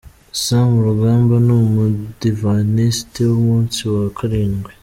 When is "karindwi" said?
4.17-4.71